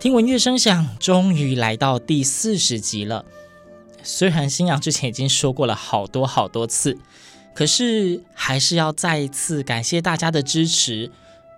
[0.00, 3.22] 听闻乐声响，终于来到第四十集了。
[4.02, 6.96] 虽然新阳之前已经说过了好多好多次，
[7.52, 11.12] 可是还是要再一次感谢大家的支持，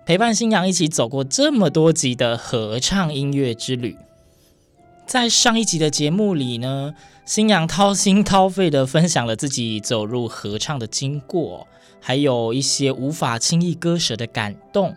[0.05, 3.95] 陪伴新阳一起走过这么多集的合唱音乐之旅。
[5.07, 11.65] 在上一集的节目里呢，新阳掏心掏肺地分享了自己走入合唱的经过，
[12.01, 14.93] 还有一些无法轻易割舍的感动。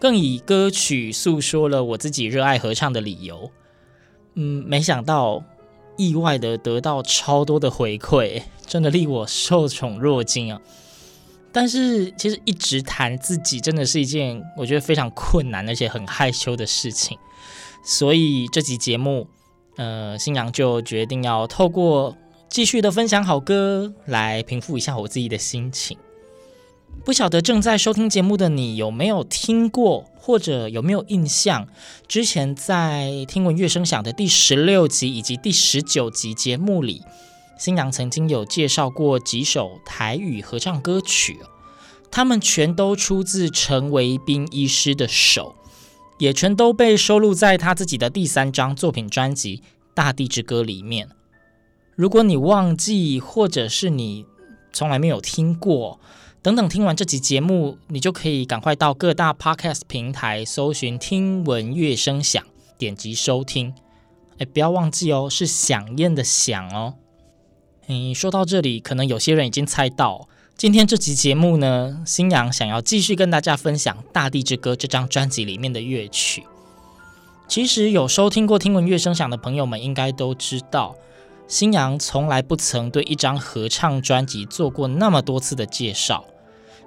[0.00, 3.52] 更以歌曲诉说了我自己热爱合唱的理由。
[4.34, 5.44] 嗯，没想到
[5.98, 10.60] 意外的得到超多的回馈，真的令我受宠若惊啊！
[11.52, 17.18] 但是其实一直谈自己真的是一件我觉得非常困难而且很害羞的事情，
[17.84, 19.26] 所以这集节目，
[19.76, 22.16] 呃，新阳就决定要透过
[22.48, 25.98] 继续的分享好歌来平复一下我自己的心情。
[27.04, 31.66] 不晓得正在收听节目的你有没有听过，或者有没有印象？
[32.06, 37.02] 之前在听闻乐声响的第十六集以及第十九集节目里，
[37.58, 41.38] 新阳曾经有介绍过几首台语合唱歌曲，
[42.10, 45.56] 他们全都出自陈维斌医师的手，
[46.18, 49.56] 也全都被收录在他自己的第三张作品专辑
[49.94, 51.08] 《大地之歌》里面。
[51.96, 54.26] 如果你忘记，或者是你
[54.72, 55.98] 从来没有听过，
[56.42, 62.42] 等等，听完这集节目，你就可以赶快到各大 podcast 平台搜寻“听闻乐声响”，
[62.78, 63.74] 点击收听。
[64.38, 66.94] 哎，不要忘记哦，是响宴的响哦。
[67.88, 76.44] 嗯，说到这里，可能有些人已经猜到，今天这集节目呢，新阳想要继续跟大家分享《大地之歌》这张专辑里面的乐曲。
[77.48, 80.96] 其实有收听过《听闻乐声响》的朋友们，应该都知道。
[81.46, 86.24] 新阳从来不曾对一张合唱专辑做过那么多次的介绍，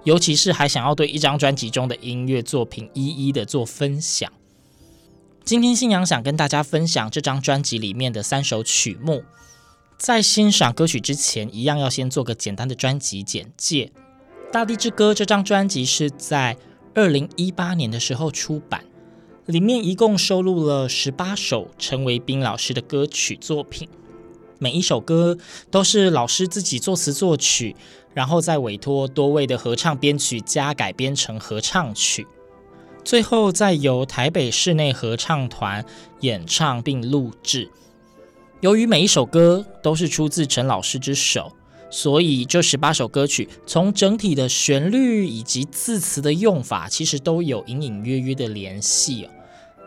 [0.04, 4.32] 尤其是还想要对一张专辑中的音乐作品一一的做分享。
[5.46, 9.24] 今天新阳想跟大家分享这张专辑里面的三首曲目。
[9.98, 13.92] 在欣赏歌曲之前，一样要先做个简单的专辑简介。
[14.52, 16.58] 《大地之歌》这张专辑是在
[16.94, 18.84] 二零一八年的时候出版，
[19.46, 23.88] 里面一共收录了十八首陈维斌老师的歌曲作品。
[24.60, 25.38] 每一首歌
[25.72, 27.76] 都是老师自己作词作曲，
[28.14, 32.28] 然后再委托多位的合唱编曲家改编成合唱曲，
[33.04, 35.86] 最后再由台北室内合唱团
[36.22, 37.70] 演唱并录制。
[38.62, 41.52] 由于每一首歌都是出自陈老师之手，
[41.90, 49.30] 所以这十八首歌曲从整体的旋律以及字词的用法，其实都有隐隐约约的联系哦。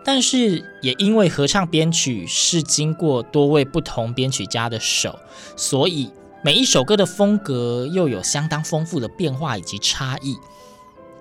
[0.05, 5.19] 但是也因为合唱编曲是经过多位不同编曲家的手，
[5.57, 6.11] 所以
[6.43, 10.39] 每一首歌的风格又有相当丰富的变化以及差异。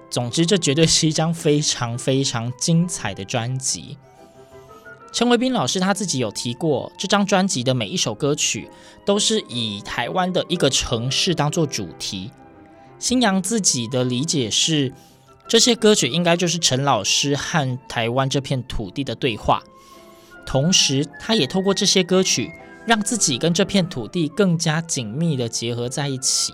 [0.09, 3.97] 总之，这绝对是一张非常非常精彩的专辑。
[5.11, 8.69] 陈维斌老师他自己有提过，这张专辑的每一首歌曲
[9.05, 12.31] 都是以台湾的一个城市当做主题。
[12.99, 14.93] 新阳自己的理解是，
[15.47, 19.63] 这些歌曲应该就是陈老师和台湾这片土地的对话，
[20.45, 22.51] 同时他也透过这些歌曲，
[22.85, 26.53] 让自己跟这片土地更加紧密地结合在一起。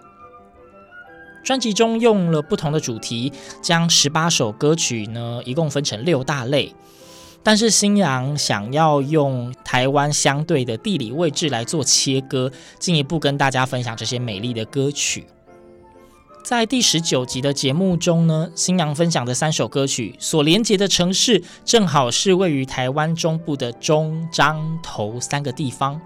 [1.44, 3.34] 专辑中用了不同的主题，
[3.64, 6.76] 将十八首歌曲呢，一共分成六大类，
[7.42, 15.26] 但是新阳想要用台湾相对的地理位置来做切割，进一步跟大家分享这些美丽的歌曲。
[16.44, 26.00] 在第十九集的节目中呢，新阳分享的三首歌曲所连接的城市，正好是位于台湾中部的中彰投三个地方。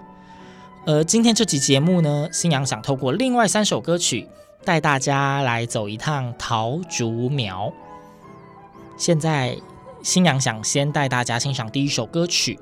[0.88, 4.28] 而今天这集节目呢，新阳想透过另外三首歌曲，
[4.64, 7.72] 带大家来走一趟桃竹苗。
[8.96, 9.58] 现在，
[10.04, 12.56] 星洋想先带大家欣赏第一首歌曲。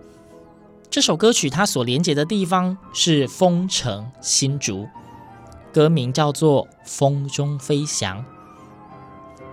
[0.89, 4.89] 这首歌曲它所连接的地方是风城新竹，
[5.71, 8.21] 歌名叫做《风中飞翔》。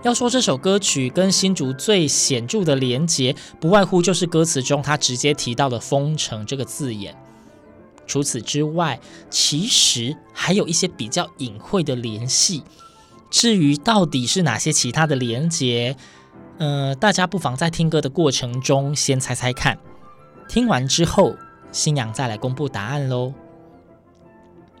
[0.02, 7.14] 要说这首歌曲跟新竹最显著的连接，不外乎就是歌词中它直接提到的“风城”这个字眼。
[8.06, 9.00] 除此之外，
[9.30, 12.62] 其实还有一些比较隐晦的联系。
[13.30, 15.96] 至于到底是哪些其他的连接，
[16.58, 19.78] 呃，大家不妨在听歌的过程中先猜猜看。
[20.48, 21.34] 听完之后，
[21.70, 23.32] 新娘再来公布答案喽。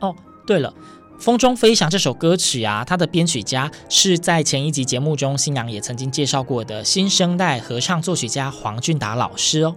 [0.00, 0.14] 哦，
[0.46, 0.74] 对了，
[1.18, 9.74] 《风中飞翔》这首歌曲啊，它的编曲家是在前一集节目中新娘也曾经介绍过的新生代合唱作曲家黄俊达老师哦。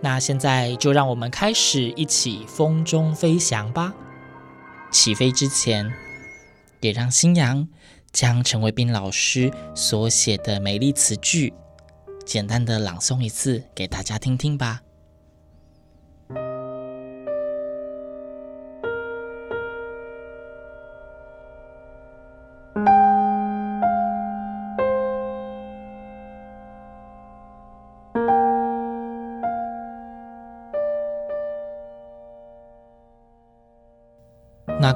[0.00, 3.92] 那现在就让我们开始一起风中飞翔吧。
[4.90, 5.92] 起飞之前，
[6.80, 7.68] 也让新阳
[8.12, 11.52] 将陈维斌老师所写的美丽词句，
[12.24, 14.82] 简单的朗诵一次给大家听听吧。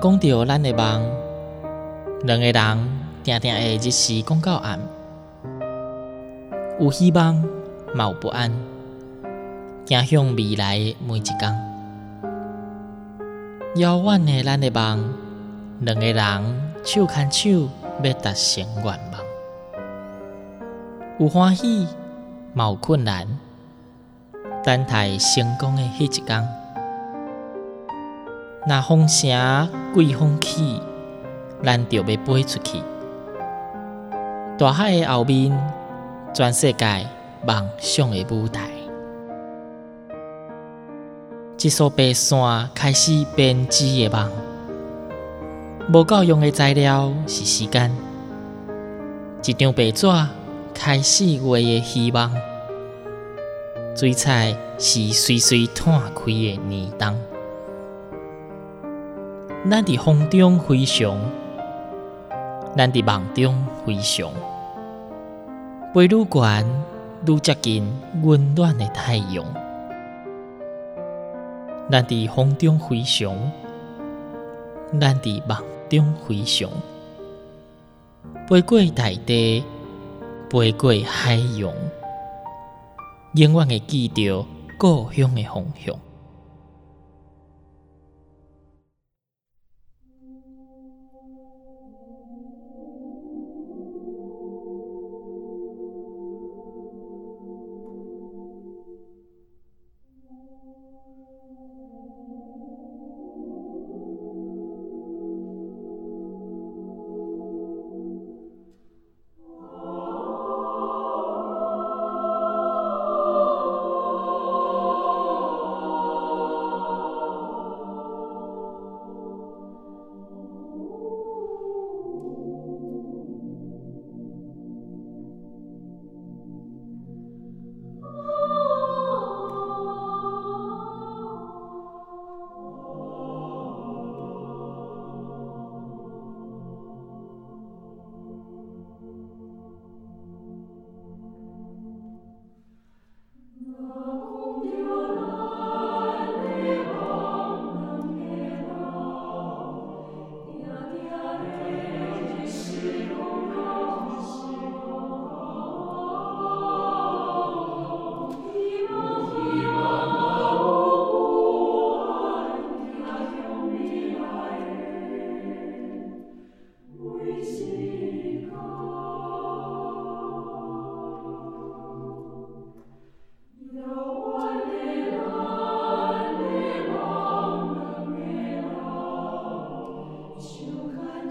[0.03, 1.09] 讲到咱的梦，
[2.25, 2.89] 两个人
[3.23, 4.81] 定定会日时讲到暗，
[6.81, 7.37] 有希望，
[7.95, 8.51] 嘛有不安，
[9.85, 11.57] 走向未来的每一天。
[13.77, 15.15] 遥远的咱的梦，
[15.83, 17.69] 两个人手牵手
[18.03, 18.99] 要达成愿望，
[21.21, 21.87] 有欢喜，
[22.55, 23.29] 嘛有困难，
[24.65, 26.62] 等待成功的迄一天。
[28.65, 30.81] 那风声贵风起，
[31.65, 32.81] 咱就要飞出去。
[34.57, 35.51] 大海的后面，
[36.33, 37.09] 全世界
[37.45, 38.71] 梦想的舞台。
[41.61, 42.39] 一束白线
[42.73, 44.31] 开始编织的梦，
[45.93, 47.91] 无够用的材料是时间。
[49.45, 50.07] 一张白纸
[50.73, 52.33] 开始画的希望，
[53.97, 57.32] 水彩是随随摊开的年冬。
[59.71, 61.17] 咱伫风中飞翔，
[62.77, 64.29] 咱伫梦中飞翔，
[65.95, 66.67] 飞愈远
[67.25, 67.89] 愈接近
[68.25, 69.45] 温暖的太阳。
[71.89, 73.33] 咱伫风中飞翔，
[75.01, 75.57] 咱伫梦
[75.89, 76.69] 中飞翔，
[78.49, 79.65] 飞过大地，
[80.51, 81.73] 飞过海洋，
[83.35, 84.45] 永远会记着
[84.77, 85.95] 故乡的方向。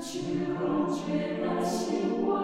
[0.01, 2.40] 去冷却那星光。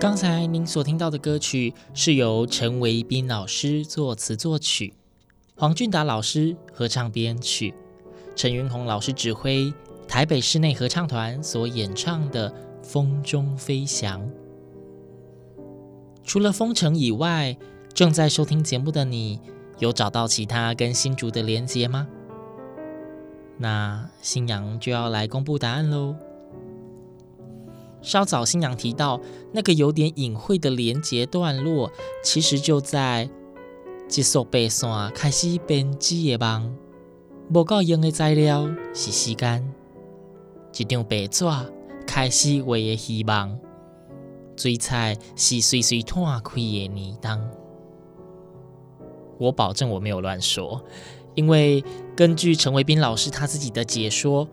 [0.00, 4.94] 刚才您所听到的歌曲是由陈维斌老师作词作曲，
[5.56, 7.74] 黄俊达老师合唱编曲，
[8.36, 9.74] 陈云红老师指挥，
[10.06, 12.48] 台北室内合唱团所演唱的
[12.80, 14.22] 《风中飞翔》。
[16.22, 17.58] 除了封城以外，
[17.92, 19.40] 正在收听节目的你，
[19.80, 22.06] 有找到其他跟新竹的连结吗？
[23.56, 26.14] 那新阳就要来公布答案喽。
[28.00, 29.20] 稍早，新娘提到
[29.52, 31.90] 那个有点隐晦的连结段落，
[32.22, 33.28] 其实就在
[34.10, 36.74] 一束白线开始编织的梦，
[37.52, 39.68] 无够用的材料是时间，
[40.76, 41.44] 一张白纸
[42.06, 43.58] 开始画的希望，
[44.56, 47.38] 水彩是随随断开的年冬。
[49.38, 50.82] 我保证我没有乱说，
[51.34, 51.84] 因为
[52.16, 54.48] 根据陈维斌老师他自己的解说，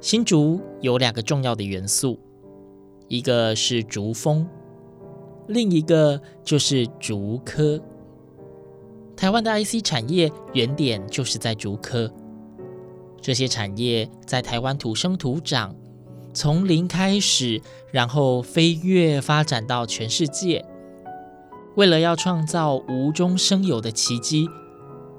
[0.00, 2.18] 新竹有两个重要的元素。
[3.08, 4.48] 一个是竹风，
[5.46, 7.80] 另一个就是竹科。
[9.16, 12.10] 台湾的 IC 产业原点就是在竹科，
[13.20, 15.74] 这些产业在台湾土生土长，
[16.34, 20.64] 从零开始，然后飞跃发展到全世界。
[21.76, 24.48] 为了要创造无中生有的奇迹，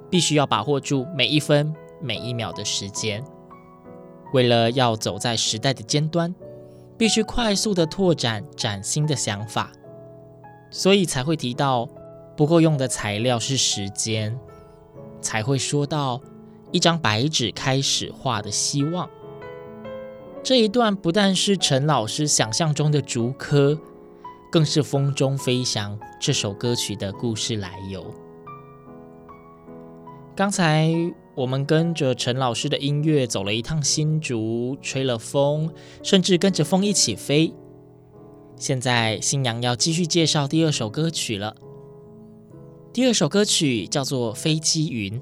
[0.10, 3.24] 必须要把握住每一分每一秒的时间。
[4.34, 6.36] 为了要走在时代的尖端。
[6.98, 9.72] 必须快速的拓展崭新的想法，
[10.72, 11.88] 所以才会提到
[12.36, 14.38] 不够用的材料是时间，
[15.22, 16.20] 才会说到
[16.72, 19.08] 一张白纸开始画的希望。
[20.44, 23.78] 这一段不但是陈老师想象中的竹科，
[24.52, 28.14] 更是《风中飞翔》这首歌曲的故事来由。
[30.36, 30.92] 刚才。
[31.38, 37.54] 我们跟着陈老师的音乐走了一趟新竹，吹了风，甚至跟着风一起飞。
[38.56, 41.56] 现在新娘要继续介绍第二首歌曲了。
[42.92, 45.22] 第二首歌曲叫做《飞机云》，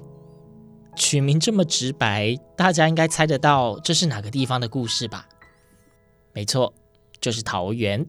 [0.96, 5.28] 曲名这么直白，大家应该猜得到这是哪个地方的故事吧？
[6.32, 6.72] 没错，
[7.20, 8.06] 就是桃园。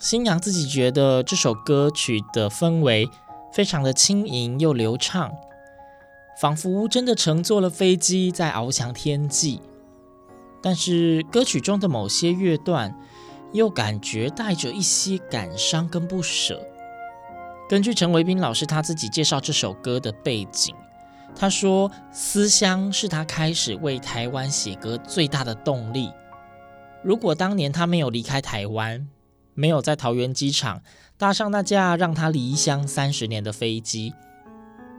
[0.00, 3.08] 新娘自己觉得这首歌曲的氛围
[3.52, 5.32] 非常的轻盈又流畅。
[6.40, 9.60] 仿佛真的乘坐了飞机在翱翔天际，
[10.60, 12.94] 但是歌曲中的某些乐段
[13.52, 16.60] 又感觉带着一些感伤跟不舍。
[17.68, 20.74] 根据陈维斌老师他自己介绍这首歌的背景，
[21.36, 26.10] 他说思乡是他开始为台湾写歌最大的动力。
[27.02, 29.08] 如果当年他没有离开台湾，
[29.54, 30.82] 没有在桃园机场
[31.16, 34.12] 搭上那架让他离乡三十年的飞机。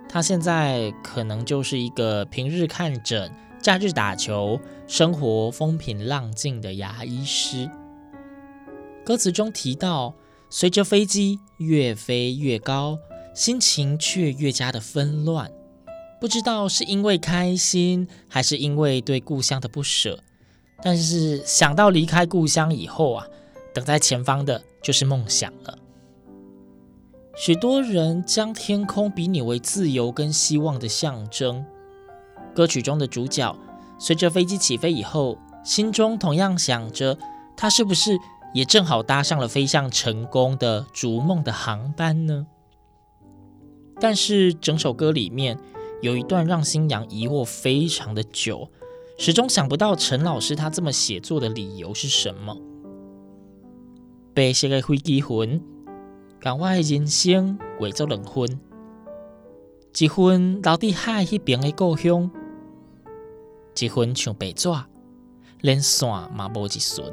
[0.08, 3.32] 他现在可能就是一个平日看诊、
[3.62, 7.70] 假日打球、生活风平浪静的牙医师。
[9.04, 10.14] 歌词中提到，
[10.50, 12.98] 随着飞机越飞越高，
[13.34, 15.52] 心情却越加的纷乱。
[16.22, 20.20] 不知道是因为开心，还是因为对故乡的不舍。
[20.82, 23.28] 但是想到离开故乡以后啊，
[23.74, 25.78] 等在前方的就是梦想了。
[27.38, 31.66] 许多人将天空比拟为自由跟希望的象征。
[32.54, 33.54] 歌曲中的主角
[34.00, 37.18] 随着飞机起飞以后，心中同样想着，
[37.58, 38.18] 他是不是
[38.54, 42.48] 也正好搭上了飞向成功的逐梦的航班呢？
[44.00, 45.58] 但是整首歌里面
[46.02, 48.70] 有一段让新娘疑惑非常的久，
[49.18, 52.58] 始终想不到陈老师他这么写作的理由是什么。
[54.34, 55.62] 白色的飞机魂。
[56.46, 58.60] 让我的人生画作两分，
[59.98, 62.30] 一分留在海那边的故乡，
[63.80, 64.70] 一分像白纸，
[65.62, 67.12] 连线嘛无一顺。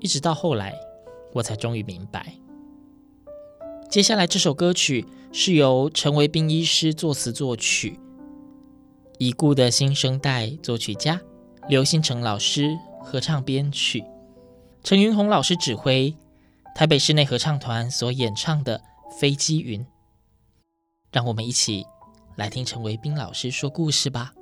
[0.00, 0.72] 一直到后来，
[1.34, 2.38] 我才终于明白。
[3.90, 8.00] 接下来这首歌曲是由陈维斌医师作词作曲，
[9.18, 11.20] 已故的新生代作曲家
[11.68, 14.02] 刘新成老师合唱编曲，
[14.82, 16.16] 陈云红老师指挥。
[16.74, 18.78] 台北室内合唱团所演唱的
[19.12, 19.80] 《飞机云》，
[21.12, 21.86] 让我们一起
[22.34, 24.32] 来听陈维斌老师说故事吧。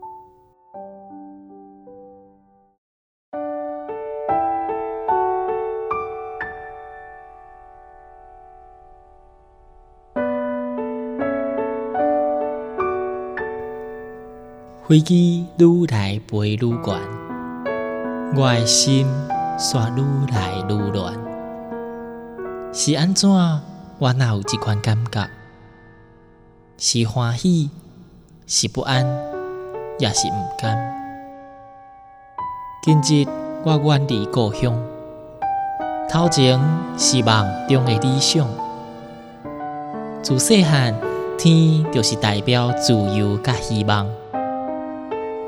[14.88, 17.00] 飞机愈来飞愈远，
[18.34, 19.06] 我的心
[19.58, 21.29] 却愈来愈乱。
[22.73, 23.28] 是安怎？
[23.99, 25.28] 我哪有这款感觉？
[26.78, 27.69] 是欢喜，
[28.47, 29.04] 是不安，
[29.99, 30.78] 也是不甘。
[32.80, 33.28] 今日
[33.65, 34.73] 我远离故乡，
[36.09, 36.61] 头前
[36.97, 38.47] 是梦中的理想，
[40.23, 40.95] 自细汉
[41.37, 44.06] 天就是代表自由甲希望，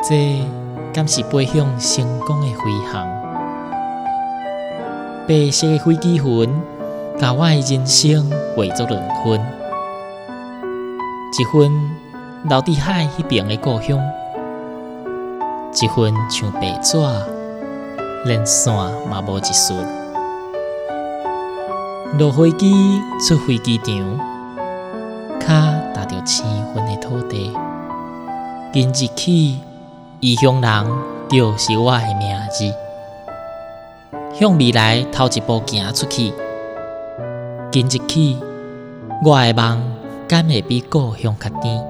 [0.02, 0.44] 这
[0.92, 3.08] 敢是飞向成功的飞航。
[5.28, 6.62] 白色的飞机云，
[7.22, 9.40] 甲我的人生划作两分，
[11.38, 11.70] 一份
[12.48, 13.96] 留伫海迄边的故乡，
[15.80, 16.98] 一份像白纸，
[18.24, 18.74] 连线
[19.08, 19.78] 嘛无一寸。
[22.18, 24.18] 落飞机出飞机场，
[25.38, 25.46] 脚
[25.94, 27.56] 踏着青春的土地。
[28.72, 29.60] 今日起，
[30.18, 30.86] 异乡人
[31.30, 32.74] 就是我的名字。
[34.34, 36.32] 向未来头一步行出去。
[37.72, 38.36] 今日起，
[39.24, 39.80] 我的梦
[40.28, 41.82] 敢会比故乡较甜？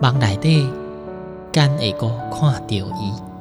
[0.00, 0.70] 梦内底
[1.50, 3.33] 敢会阁看到伊？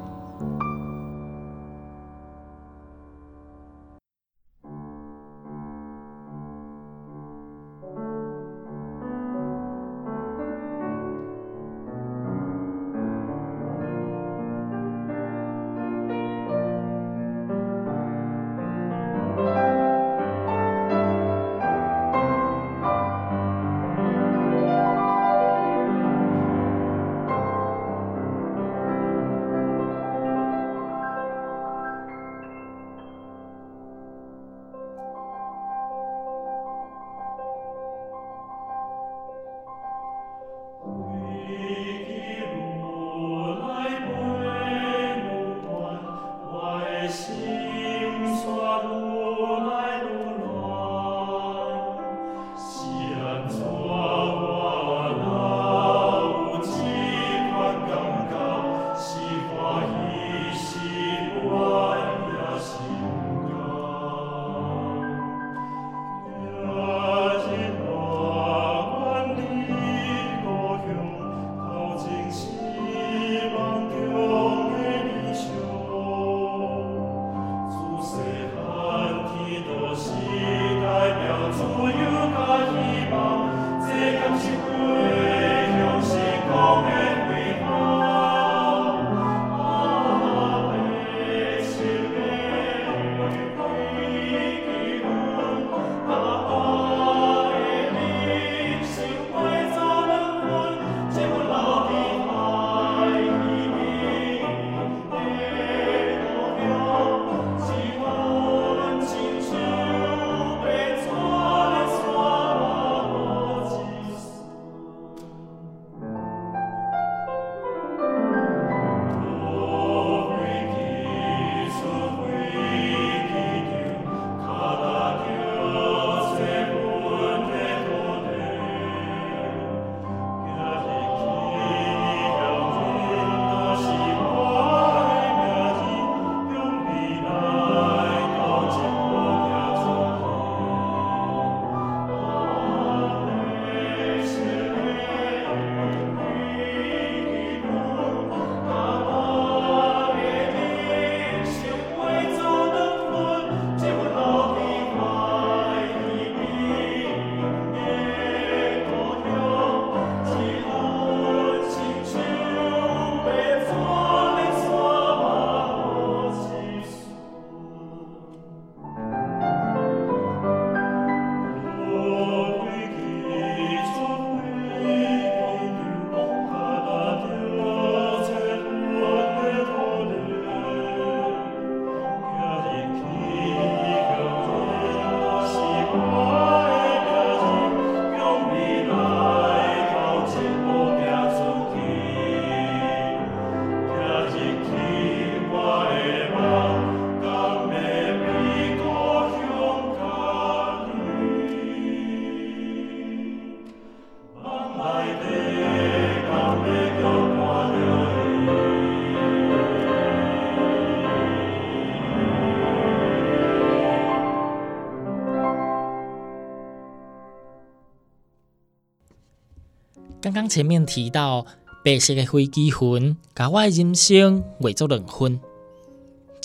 [220.23, 221.45] 刚刚前面提到，
[221.83, 225.37] 白色的飞机云，把我的人生画作两分，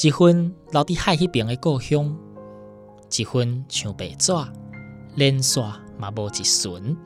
[0.02, 2.18] 一分留在海迄边的故乡，
[3.16, 4.32] 一分像白纸，
[5.14, 5.62] 连线
[5.96, 6.96] 嘛无一寸。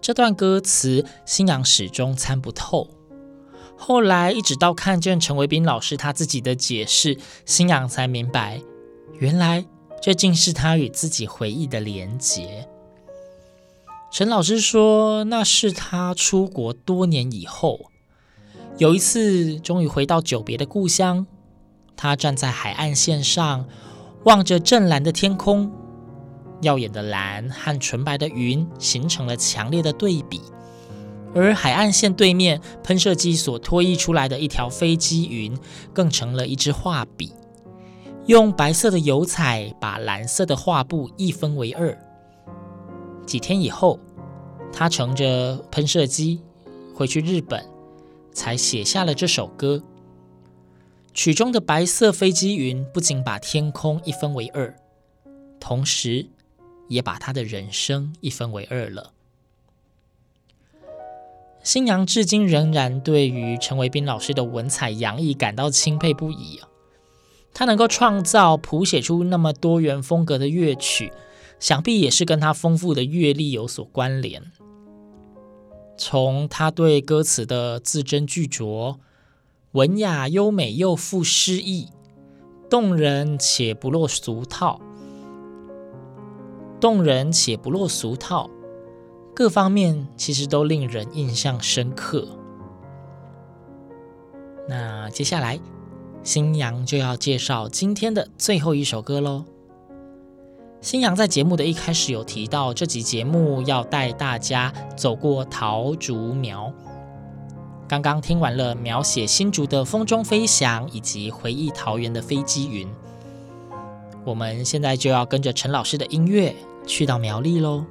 [0.00, 2.88] 这段歌词，星洋始终参不透。
[3.76, 8.60] 后来一直到看见陈维斌老师他自己的解释，星洋才明白，
[9.20, 9.64] 原来
[10.02, 12.68] 这竟是他与自己回忆的连结。
[14.10, 17.92] 陈老师说，那是他出国多年以后，
[18.76, 21.28] 有一次终于回到久别的故乡，
[21.96, 23.68] 他站在海岸线上，
[24.24, 25.70] 望着湛蓝的天空，
[26.60, 30.40] 耀眼的蓝和纯白的云形成了强烈的对比，
[31.32, 35.56] 而海岸线对面喷射机所拖曳出来的一条飞机云，
[35.94, 37.32] 更成了一支画笔，
[38.26, 41.96] 用白色的油彩把蓝色的画布一分为二。
[43.30, 44.00] 几天以后，
[44.72, 46.40] 他乘着喷射机
[46.92, 47.64] 回去日本，
[48.32, 49.80] 才写下了这首歌。
[51.14, 54.74] 曲中的白色飞机云不仅把天空一分为二，
[55.60, 56.26] 同时
[56.88, 59.12] 也把他的人生一分为二了。
[61.62, 66.68] 新娘至今仍然对于陈维斌老师的文采洋溢感到钦佩不已啊！
[67.54, 71.12] 他能够创造、谱写出那么多元风格的乐曲。
[71.60, 74.42] 想必也是跟他丰富的阅历有所关联。
[75.96, 78.96] 从他对歌词的字斟句酌，
[79.72, 81.88] 文雅优美又富诗意，
[82.70, 84.80] 动人且不落俗套，
[86.80, 88.48] 动人且不落俗套，
[89.34, 92.26] 各方面其实都令人印象深刻。
[94.66, 95.60] 那接下来，
[96.22, 99.44] 星洋就要介绍今天的最后一首歌喽。
[100.80, 106.72] 新阳在节目的一开始有提到，这集节目要带大家走过桃竹苗。
[107.86, 112.88] 刚刚听完了描写新竹的风中飞翔，以及回忆桃园的飞机云。
[114.24, 117.84] 我们现在就要跟着陈老师的音乐去到苗栗喽。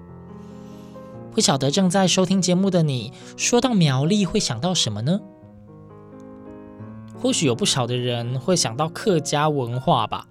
[1.32, 5.20] 不晓得正在收听节目的你，说到苗栗会想到什么呢？
[7.22, 10.26] 或许有不少的人会想到客家文化吧。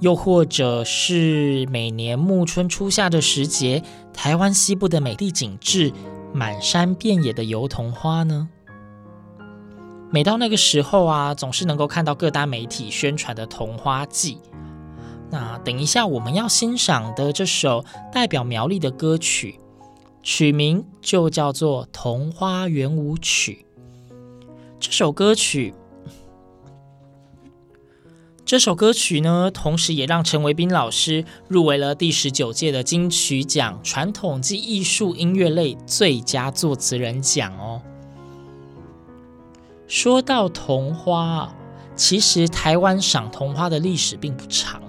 [0.00, 3.82] 又或者是每年暮春初夏的时节，
[4.14, 5.92] 台湾西部的美丽景致，
[6.32, 8.48] 满山遍野的油桐花呢？
[10.10, 14.38] 每到那个时候啊，总是能够看到各大媒体宣传的桐花季。
[15.30, 19.60] 那等一下我们要欣赏的这首代表苗栗的歌曲，
[20.22, 23.66] 曲名就叫做《桐花圆舞曲》。
[24.80, 25.74] 这首歌曲。
[28.50, 37.80] 这首歌曲呢，同时也让陈维斌老师入围了第十九届的金曲奖传统暨艺术音乐类最佳作词人奖哦。
[39.86, 41.54] 说到桐花，
[41.94, 44.82] 其实台湾赏桐花的历史并不长。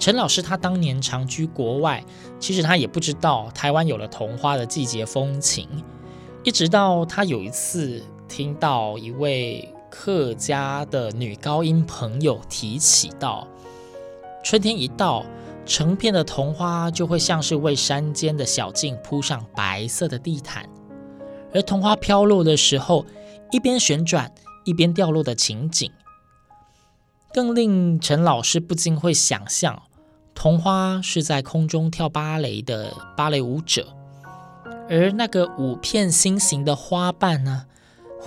[0.00, 2.04] 陈老师他当年长居国外，
[2.40, 5.68] 其实他也不知道台湾有了桐花的季节风情，
[6.42, 9.72] 一直到他有一次听到一位。
[9.94, 13.46] 客家的女高音朋友提起到，
[14.42, 15.24] 春天一到，
[15.64, 20.68] 成片的桐花就会像是为山间的小径铺上白色的地毯，
[21.54, 23.06] 而桐花飘落的时候，
[23.52, 25.88] 一边旋转一边掉落的情景，
[27.32, 29.80] 更令陈老师不禁会想象，
[30.34, 33.94] 桐花是在空中跳芭蕾的芭蕾舞者，
[34.90, 37.66] 而那个五片心形的花瓣呢？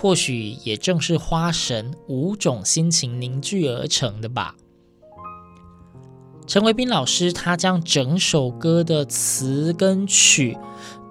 [0.00, 4.54] 或许也正是花神五种心情凝聚而成的吧。
[6.46, 10.56] 陈维斌老师他将整首歌的词跟曲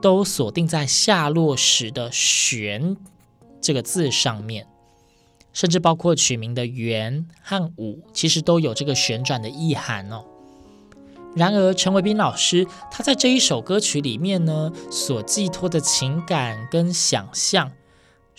[0.02, 2.96] 都锁定在下落时的“旋”
[3.60, 4.66] 这个字上面，
[5.52, 10.24] 甚至包括曲名的“圆”和“舞”，其实都有这个旋转的意涵哦。
[11.36, 17.70] 然而，陈维斌老师他在这一首歌曲里面呢，所寄托的情感跟想象。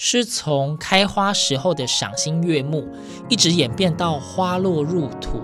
[0.01, 2.89] 是从开花时候的赏心悦目，
[3.29, 5.43] 一直演变到花落入土、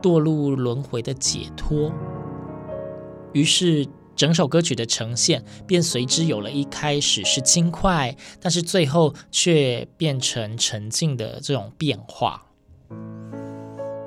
[0.00, 1.92] 堕入轮回的解脱。
[3.34, 12.46] 于是，整首歌曲的呈现便随之有了一开始是轻快，但是最后却变成沉静的这种变化。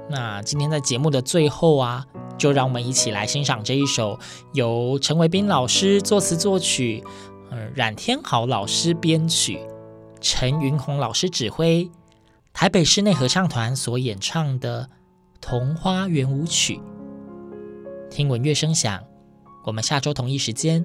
[0.10, 2.08] 那今天在节目的最后啊，
[2.39, 4.17] 就让我们一起来欣赏这一首
[4.54, 7.04] 由陈维斌老师作词作曲，
[7.52, 9.60] 呃，冉天豪老师编曲。
[10.28, 11.88] 陈云红老师指挥，
[12.52, 14.84] 台北室内合唱团所演唱的
[15.40, 16.78] 《桐花圆舞曲》。
[18.10, 19.04] 听闻乐声响，
[19.66, 20.84] 我们下周同一时间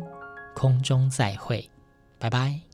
[0.54, 1.70] 空中再会，
[2.18, 2.69] 拜拜。